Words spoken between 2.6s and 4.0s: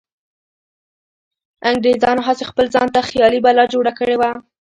ځانته خیالي بلا جوړه